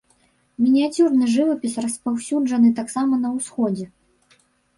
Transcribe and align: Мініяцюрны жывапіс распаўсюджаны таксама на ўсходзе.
Мініяцюрны 0.63 1.27
жывапіс 1.33 1.75
распаўсюджаны 1.85 2.73
таксама 2.81 3.13
на 3.27 3.33
ўсходзе. 3.37 3.87